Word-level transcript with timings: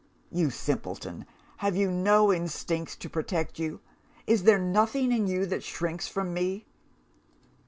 You 0.31 0.49
simpleton, 0.49 1.27
have 1.57 1.75
you 1.75 1.91
no 1.91 2.33
instincts 2.33 2.95
to 2.95 3.07
protect 3.07 3.59
you? 3.59 3.81
Is 4.25 4.41
there 4.45 4.57
nothing 4.57 5.11
in 5.11 5.27
you 5.27 5.45
that 5.45 5.61
shrinks 5.63 6.07
from 6.07 6.33
me? 6.33 6.65